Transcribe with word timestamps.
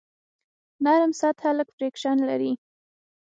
نرم 0.83 1.11
سطحه 1.21 1.49
لږ 1.57 1.69
فریکشن 1.75 2.17
لري. 2.29 2.51